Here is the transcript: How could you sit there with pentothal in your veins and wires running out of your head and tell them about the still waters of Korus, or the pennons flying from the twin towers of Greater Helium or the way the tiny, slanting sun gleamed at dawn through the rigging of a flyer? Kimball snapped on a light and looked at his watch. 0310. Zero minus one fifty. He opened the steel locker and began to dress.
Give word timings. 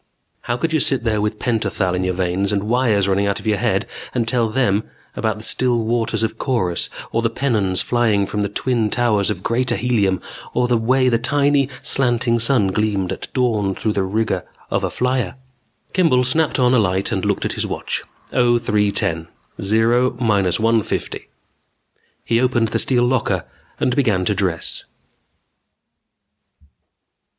How 0.45 0.57
could 0.57 0.73
you 0.73 0.79
sit 0.79 1.03
there 1.03 1.21
with 1.21 1.37
pentothal 1.37 1.93
in 1.93 2.03
your 2.03 2.15
veins 2.15 2.51
and 2.51 2.63
wires 2.63 3.07
running 3.07 3.27
out 3.27 3.39
of 3.39 3.45
your 3.45 3.59
head 3.59 3.85
and 4.15 4.27
tell 4.27 4.49
them 4.49 4.83
about 5.15 5.37
the 5.37 5.43
still 5.43 5.83
waters 5.83 6.23
of 6.23 6.39
Korus, 6.39 6.89
or 7.11 7.21
the 7.21 7.29
pennons 7.29 7.83
flying 7.83 8.25
from 8.25 8.41
the 8.41 8.49
twin 8.49 8.89
towers 8.89 9.29
of 9.29 9.43
Greater 9.43 9.75
Helium 9.75 10.19
or 10.55 10.67
the 10.67 10.75
way 10.75 11.07
the 11.07 11.19
tiny, 11.19 11.69
slanting 11.83 12.39
sun 12.39 12.69
gleamed 12.69 13.11
at 13.13 13.31
dawn 13.33 13.75
through 13.75 13.93
the 13.93 14.01
rigging 14.01 14.41
of 14.71 14.83
a 14.83 14.89
flyer? 14.89 15.35
Kimball 15.93 16.23
snapped 16.23 16.57
on 16.57 16.73
a 16.73 16.79
light 16.79 17.11
and 17.11 17.23
looked 17.23 17.45
at 17.45 17.53
his 17.53 17.67
watch. 17.67 18.01
0310. 18.31 19.27
Zero 19.61 20.17
minus 20.19 20.59
one 20.59 20.81
fifty. 20.81 21.27
He 22.25 22.41
opened 22.41 22.69
the 22.69 22.79
steel 22.79 23.03
locker 23.03 23.45
and 23.79 23.95
began 23.95 24.25
to 24.25 24.33
dress. 24.33 24.83